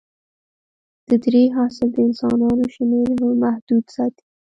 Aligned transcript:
د 1.09 1.11
درې 1.25 1.43
حاصل 1.55 1.87
د 1.93 1.97
انسانانو 2.07 2.65
شمېر 2.75 3.07
محدود 3.43 3.85
ساتي. 3.95 4.25